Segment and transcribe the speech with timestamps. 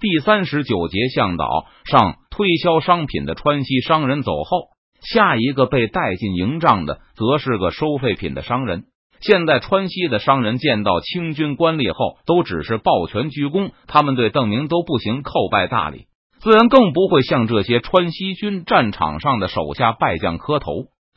[0.00, 4.68] 第三十九节向导上推销商品的川西商人走后，
[5.00, 8.84] 下一个被带进营帐的，则是个收废品的商人。
[9.20, 16.06] 现在川西的商人见到清军官吏后，都只是抱拳鞠躬，他们对邓明都不行叩拜大礼，
[16.38, 20.70] 自然更不会向这些川西军战场上的手下败将磕头。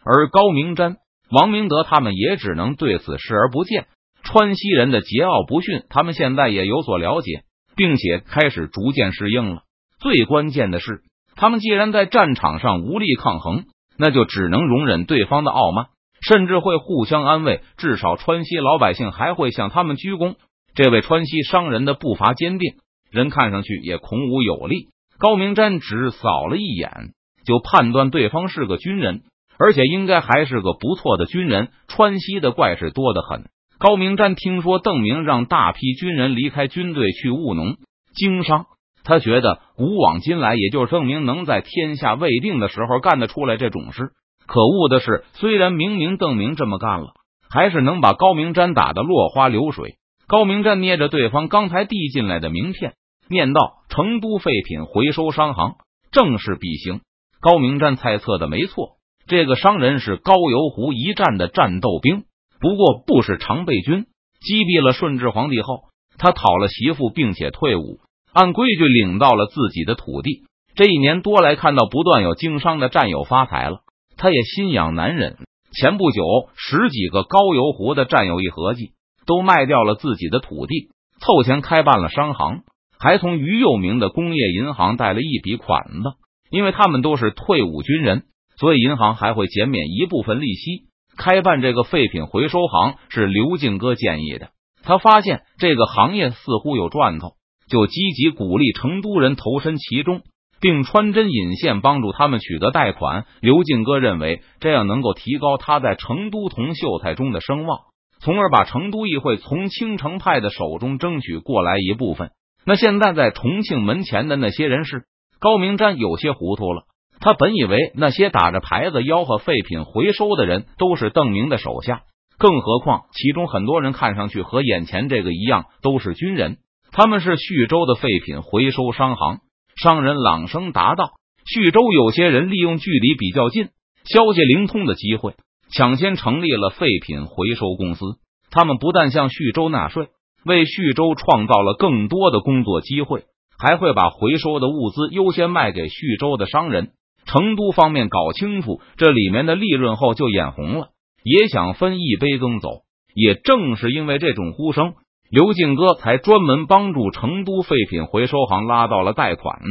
[0.03, 0.95] 而高明瞻、
[1.29, 3.85] 王明德他们也只能对此视而不见。
[4.23, 7.43] 川西人的桀骜不驯，他们现在也有所了解，
[7.81, 9.63] 并且开始逐渐适应了。
[9.97, 11.01] 最关键的是，
[11.35, 13.63] 他们既然在战场上无力抗衡，
[13.97, 15.87] 那就只能容忍对方的傲慢。
[16.21, 20.35] 甚至会互相安慰，至少川西老百姓还会向他们鞠躬。
[20.75, 22.75] 这位川西商人的步伐坚定，
[23.09, 24.89] 人看上去也孔武有力。
[25.17, 27.13] 高明瞻只扫了一眼，
[27.43, 29.23] 就判断对方是个军人，
[29.57, 31.69] 而且应该还是个不错的军人。
[31.87, 33.45] 川西的怪事多得很。
[33.81, 37.77] 高明瞻听说邓明让大批军人离开军队去务农
[38.13, 38.67] 经商，
[39.03, 44.11] 他觉得古往今来，也就是邓明能在天下未定的时候干得出来这种事。
[44.45, 47.13] 可恶的是，虽然明明邓明这么干了，
[47.49, 49.95] 还是能把高明瞻打得落花流水。
[50.27, 52.93] 高明瞻捏着对方刚才递进来的名片，
[53.29, 55.77] 念道：“成都废品回收商行，
[56.11, 57.01] 正是必行。”
[57.41, 62.25] 高明瞻猜测的没错，这个商人是高邮湖一战的战斗兵，
[62.61, 64.05] 不过不是常备军。
[64.39, 65.83] 击毙了顺治皇帝后，
[66.17, 67.99] 他讨了媳妇，并且退伍，
[68.33, 70.45] 按规矩领到了自己的土地。
[70.73, 73.81] 这一年多来，看到不断有经商的战友发财了。
[74.17, 75.37] 他也心痒难忍。
[75.73, 76.23] 前不久，
[76.55, 78.91] 十几个高邮湖的战友一合计，
[79.25, 80.89] 都卖掉了自己的土地，
[81.19, 82.63] 凑钱开办了商行，
[82.99, 86.13] 还从于右明的工业银行贷了一笔款子。
[86.49, 88.23] 因为他们都是退伍军人，
[88.57, 90.90] 所以银行还会减免一部分利息。
[91.23, 94.49] 开办这个废品回收行是刘进哥建议的。
[94.83, 97.33] 他发现这个行业似乎有赚头，
[97.69, 100.21] 就积极鼓励成都人投身其中。
[100.63, 103.25] 并穿针引线帮助他们取得贷款。
[103.41, 107.79] 刘进哥认为这样能够提高他在成都同秀才中的声望，
[108.19, 112.29] 从而把成都议会从青城派的手中争取过来一部分。
[112.63, 115.05] 那现在在重庆门前的那些人是
[115.39, 116.83] 高明瞻有些糊涂了。
[117.21, 122.01] 他本以为那些打着牌子吆喝废品回收的人都是邓明的手下，
[122.39, 126.57] 更何况其中很多人看上去和眼前这个一样，都是军人。
[126.91, 129.37] 他们是徐州的废品回收商行。
[129.75, 131.11] 商人朗声答道
[131.45, 133.69] ：“徐州有些人利用距离比较近、
[134.03, 135.35] 消息灵通的机会，
[135.71, 138.03] 抢先成立了废品回收公司。
[138.49, 140.09] 他们不但向徐州纳税，
[140.43, 143.25] 为徐州创造了更多的工作机会，
[143.57, 146.91] 还会把回收的物资优先卖给徐州的商人。
[147.25, 150.89] 成都方面搞清楚这里面的利润后，就眼红了，
[151.23, 152.69] 也想分一杯羹走。
[153.13, 154.93] 也正是因为这种呼声。”
[155.31, 159.61] 刘静哥才专门帮助成都废品回收行拉到了贷款。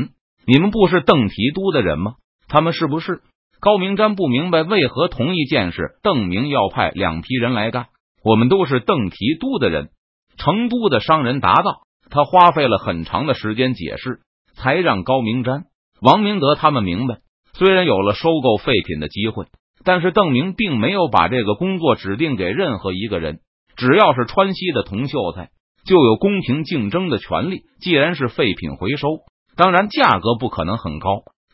[0.47, 2.15] 你们不是邓提督的人吗？
[2.49, 3.21] 他们是不是？
[3.61, 7.89] 高明瞻不明白为何同一件事，邓明要派两批人来干。
[8.25, 9.91] 我们都是邓提督的人。
[10.39, 11.83] 成都的商人答道。
[12.09, 14.21] 他花费了很长的时间解释，
[14.55, 15.65] 才让高明瞻、
[16.01, 17.19] 王明德他们明白。
[17.61, 19.45] 虽然有了收购废品的机会，
[19.85, 23.41] 但是邓明并没有把这个工作指定给任何一个人。
[23.77, 25.51] 只要是川西的铜秀才，
[25.85, 27.65] 就有公平竞争的权利。
[27.83, 29.09] 既然是废品回收，
[29.57, 31.09] 当然价格不可能很高，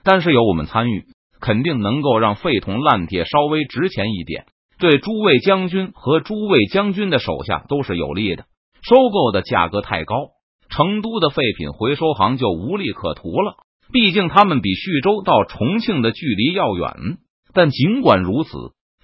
[0.04, 1.06] 但是有我们参与，
[1.40, 4.46] 肯定能够让废铜烂铁稍微值钱一点，
[4.78, 8.44] 对诸位将军和诸位将军的手下都是有利的。
[8.88, 10.14] 收购的价格太高，
[10.70, 13.56] 成都的废品回收行就无利可图了。
[13.92, 17.18] 毕竟他们比徐州到重庆的距离要远。
[17.52, 18.50] 但尽管如此。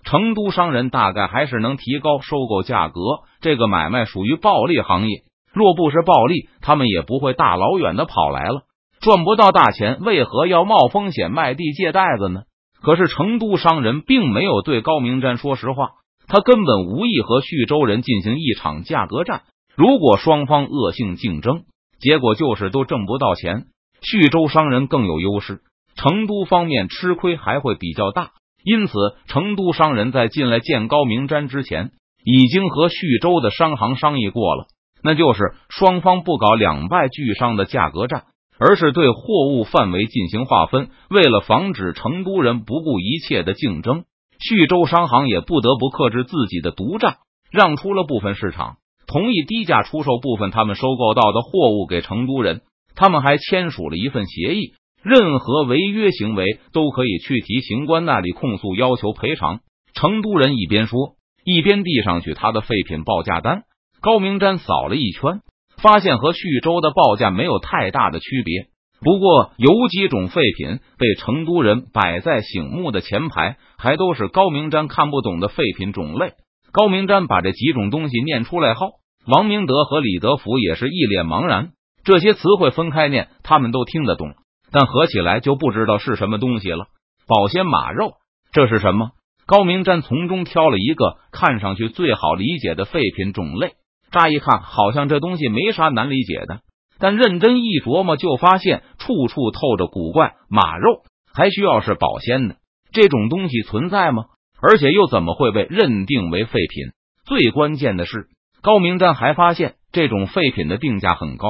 [0.05, 3.01] 成都商人大概还是能提高收购价格，
[3.41, 5.23] 这个买卖属于暴利行业。
[5.53, 8.63] 若不是暴利，他们也不会大老远的跑来了。
[9.01, 12.43] 赚不到大钱，为何要冒风险卖地借袋子呢？
[12.83, 15.91] 可是成都商人并没有对高明瞻说实话，
[16.27, 19.43] 他根本无意和徐州人进行一场价格战。
[19.77, 21.63] 如果双方恶性竞争，
[22.01, 23.67] 结果就是都挣不到钱。
[24.03, 25.61] 徐州商人更有优势，
[25.95, 28.33] 成都方面吃亏还会比较大。
[28.65, 28.93] 因此，
[29.27, 31.91] 成都商人在进来见高明瞻之前，
[32.25, 34.67] 已经和徐州的商行商议过了，
[35.03, 38.25] 那就是双方不搞两败俱伤的价格战，
[38.59, 40.91] 而是对货物范围进行划分。
[41.11, 44.05] 为了防止成都人不顾一切的竞争，
[44.39, 47.17] 徐州商行也不得不克制自己的独占，
[47.51, 52.63] 让出了部分市场，同意低价出售部分他们收购到的货物给成都人。
[52.95, 54.73] 他们还签署了一份协议。
[55.03, 59.61] 任何违约行为都可以去提刑官那里控诉，要求赔偿。
[59.95, 63.65] 成都人一边说，一边递上去他的废品报价单。
[64.01, 65.41] 高明瞻扫了一圈，
[65.77, 68.67] 发现和徐州的报价没有太大的区别。
[69.01, 76.35] 不过有几种废品被成都人摆在醒目的前排，还都是高明瞻看不懂的废品种类。
[76.73, 78.93] 高明瞻把这几种东西念出来后，
[79.27, 81.71] 王明德和李德福也是一脸茫然。
[82.05, 84.35] 这些词汇分开念，他们都听得懂，
[84.71, 86.87] 但合起来就不知道是什么东西了。
[87.27, 88.15] 保鲜马肉，
[88.53, 89.11] 这是什么？
[89.47, 93.75] 高明瞻从中挑了一个看上去最好理解的废品种类。
[94.11, 96.61] 乍一看，好像这东西没啥难理解的。
[96.99, 100.35] 但认真一琢磨，就发现处处透着古怪。
[100.49, 101.03] 马肉
[101.33, 102.57] 还需要是保鲜的，
[102.93, 104.25] 这种东西存在吗？
[104.61, 106.93] 而且又怎么会被认定为废品？
[107.25, 108.29] 最关键的是，
[108.61, 111.49] 高明瞻还发现这种废品的定价很高。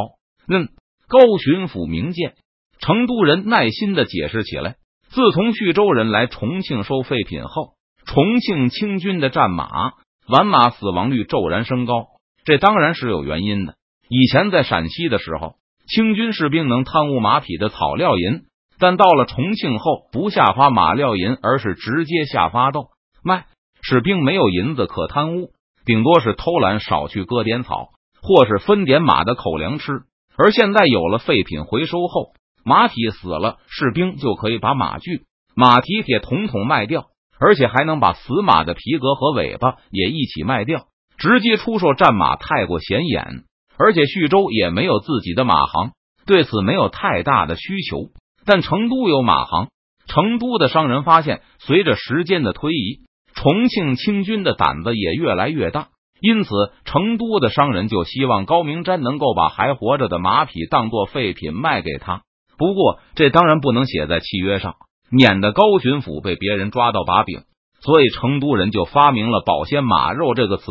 [0.52, 0.68] 嗯，
[1.08, 2.34] 高巡抚明鉴，
[2.78, 4.76] 成都人耐心的解释起来。
[5.08, 7.74] 自从叙州人来重庆收废品后，
[8.06, 9.92] 重庆清军的战马、
[10.28, 12.06] 完马死亡率骤然升高，
[12.44, 13.74] 这当然是有原因的。
[14.08, 15.54] 以前在陕西的时候，
[15.86, 18.42] 清军士兵能贪污马匹的草料银，
[18.78, 22.88] 但到了重庆后，不下发马料银，而是直接下发豆
[23.24, 23.46] 卖。
[23.82, 25.50] 士兵没有银子可贪污，
[25.84, 27.88] 顶多是偷懒少去割点草，
[28.22, 30.02] 或是分点马的口粮吃。
[30.36, 32.32] 而现在有了废品回收后，
[32.64, 35.22] 马匹死了，士兵就可以把马具、
[35.54, 37.06] 马蹄铁统统卖掉，
[37.38, 40.86] 而且还能把死马的皮革和尾巴也一起卖掉，
[41.18, 43.44] 直接出售战马太过显眼。
[43.78, 45.92] 而且徐州也没有自己的马行，
[46.26, 48.10] 对此没有太大的需求。
[48.44, 49.68] 但成都有马行，
[50.06, 53.00] 成都的商人发现，随着时间的推移，
[53.34, 55.88] 重庆清军的胆子也越来越大，
[56.22, 56.50] 因此
[56.84, 62.22] 成都的商人就希望高明瞻能够把还活着的马匹当做废品卖给他。
[62.56, 64.76] 不过这当然不能写在契约上，
[65.10, 67.42] 免得高巡抚被别人抓到把柄。
[67.80, 70.64] 所以成都人就发明了“保鲜马肉”这个词，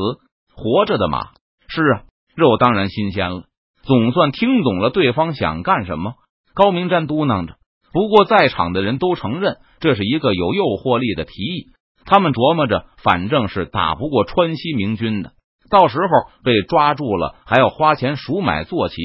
[0.56, 1.32] 活着的马
[1.68, 2.04] 是啊。
[2.34, 3.44] 肉当然新鲜了，
[3.84, 6.14] 总算听懂了对方想干什么。
[6.54, 7.56] 高明瞻嘟囔着，
[7.92, 11.66] 不过在场的人都承认这是一个有诱惑力的提议。
[12.06, 15.34] 他们琢磨着，反正是打不过川西明军的，
[15.72, 18.96] 到时候被抓住了还要花钱赎买坐骑，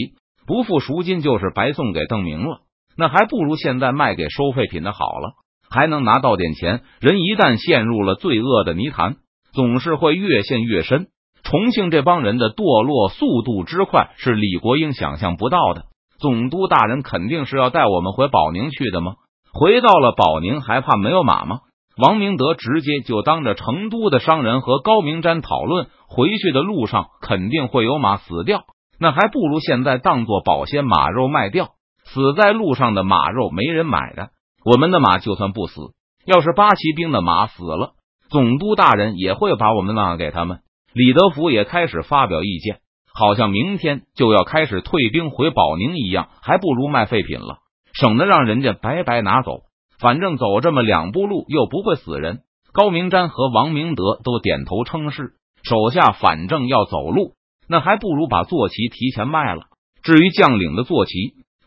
[0.46, 2.58] 不付赎金就是白送给邓明了。
[2.98, 5.34] 那还不如现在卖给收废品的好了，
[5.70, 6.82] 还能拿到点钱。
[7.00, 9.16] 人一旦陷入了罪恶的泥潭，
[9.52, 11.06] 总是会越陷越深。
[11.44, 15.84] 重庆这帮人的堕落速度之快，是李国英想象不到的。
[16.18, 19.12] 总督大人肯定是要带我们回保宁去的吗？
[19.52, 21.60] 回到了保宁，还怕没有马吗？
[21.98, 28.64] 王明德直接就当着成都的商人和高明瞻讨论，回去的路上肯定会有马死掉，
[29.00, 31.70] 那还不如现在当做保鲜马肉卖掉。
[32.04, 34.28] 死在路上的马肉没人买的，
[34.64, 35.81] 我们的马就算不死，
[36.26, 37.94] 要是八旗兵的马死了，
[38.28, 40.60] 总督大人也会把我们让给他们。
[40.92, 42.78] 李德福也开始发表意见，
[43.12, 47.58] 好像明天就要开始退兵回保宁一样，还不如卖废品了，
[47.94, 49.62] 省得让人家白白拿走。
[49.98, 52.40] 反正走这么两步路又不会死人。
[52.72, 55.32] 高明瞻和王明德都点头称是，
[55.62, 57.32] 手下反正要走路，
[57.69, 59.62] 那还不如把坐骑提前卖了。
[60.02, 61.12] 至于将领的坐骑，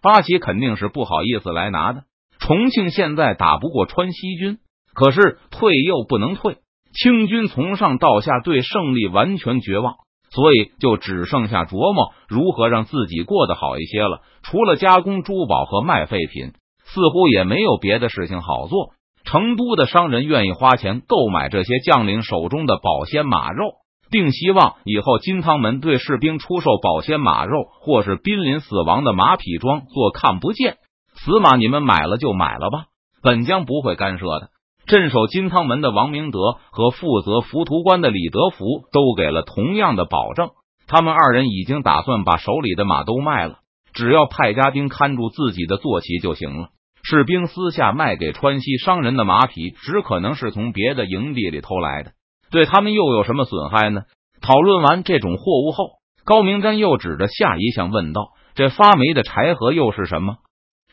[0.02, 2.04] 八旗肯定是不好意思来拿的。
[2.40, 4.60] 重庆现在打不过川西军，
[4.94, 6.58] 可是退又不能退。
[6.94, 9.96] 清军从上到下对胜利完全绝望，
[10.30, 14.22] 所以就只剩下琢磨如何让自己过得好一些了。
[14.42, 16.54] 除了加工珠宝和卖废品，
[16.94, 18.92] 似乎也没有别的事情好做。
[19.26, 23.74] 成都的商人愿意花钱购买这些将领手中的保鲜马肉，
[24.10, 30.78] 并希望以后金汤门对士兵出售保鲜马肉或是濒临死亡的马匹装做看不见。
[31.14, 32.86] 死马你们买了就买了吧，
[33.22, 34.50] 本将不会干涉的。
[34.88, 36.40] 镇守金汤门的王明德
[36.72, 40.50] 和负责浮屠关的李德福都给了同样的保证。
[40.88, 43.60] 他们二人已经打算把手里的马都卖了，
[43.94, 46.70] 只要派家丁看住自己的坐骑就行了。
[47.10, 52.12] 士兵私下卖给川西商人的马匹，只可能是从别的营地里偷来的，
[52.52, 54.04] 对他们又有什么损害呢？
[54.42, 60.36] 讨论完这种货物后，高明瞻又指着下一项问道：“这发霉的柴禾又是什么？”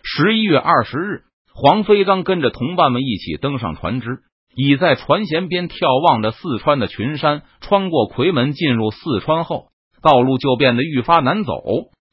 [0.03, 1.25] 十一月二十日。
[1.53, 4.21] 黄飞刚跟着同伴们一起登上船只，
[4.55, 7.43] 倚在船舷边眺望着四川的群山。
[7.61, 9.69] 穿过夔门进入四川后，
[10.03, 11.63] 道路就变得愈发难走，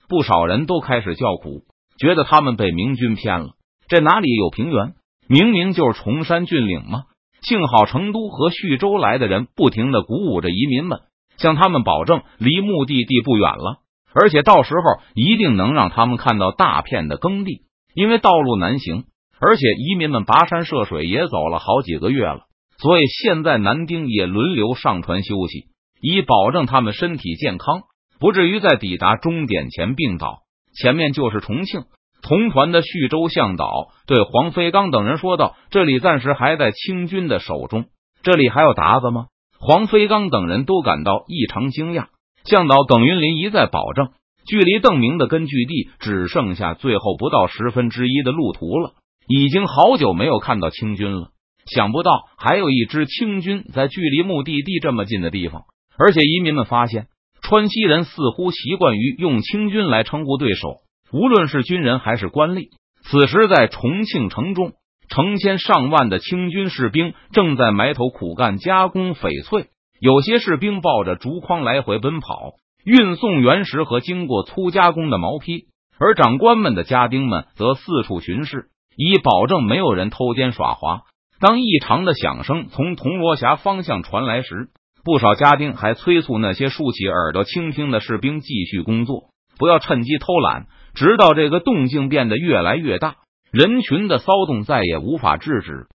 [0.10, 1.64] 不少人都开始叫苦，
[1.98, 3.52] 觉得他们被明军骗了。
[3.94, 4.96] 这哪里有平原？
[5.28, 7.04] 明明就是崇山峻岭吗？
[7.44, 11.02] 幸好成都和徐州来的人不停的鼓舞着移民们，
[11.38, 13.82] 向他们保证离目的地不远了，
[14.12, 14.82] 而且到时候
[15.14, 19.04] 一定能让他们看到大片的耕地，因为道路难行。
[19.40, 22.46] 而且移民们跋山涉水也走了好几个月了，
[22.80, 25.68] 所以现在男丁也轮流上船休息，
[26.02, 27.84] 以保证他们身体健康。
[28.20, 30.40] 不至于在抵达终点前病倒。
[30.82, 31.84] 前面就是重庆。
[32.24, 37.86] 同团的叙州向导对黄飞刚等人说道：“这里暂时还在清军的手中。
[38.24, 39.26] 这里还有鞑子吗？”
[39.60, 42.08] 黄飞刚等人都感到异常惊讶。
[42.46, 44.10] 向导耿云林一再保证，
[44.48, 48.94] 距离邓明的根据地只剩下最后不到十分之一的路途了。
[49.28, 51.30] 已经好久没有看到清军了。
[51.66, 55.64] 想不到还有一支清军在距离目的地这么近的地方，
[55.98, 57.08] 而且移民们发现，
[57.42, 60.83] 川西人似乎习惯于用清军来称呼对手。
[61.14, 62.70] 无论是军人还是官吏，
[63.04, 64.72] 此时在重庆城中，
[65.10, 69.68] 成千上万的清军士兵正在埋头苦干加工翡翠。
[70.00, 72.54] 有些士兵抱着竹筐来回奔跑，
[72.84, 75.68] 运送原石和经过粗加工的毛坯；
[76.00, 81.02] 而长官们的家丁们则四处巡视，以保证没有人偷奸耍滑。
[81.40, 84.70] 当异常的响声从铜锣峡方向传来时，
[85.04, 89.26] 不少家丁还催促那些竖起耳朵倾听的士兵继续工作，
[89.60, 90.66] 不要趁机偷懒。
[90.94, 93.16] 直到这个动静变得越来越大，
[93.52, 95.88] 人群的骚动再也无法制止，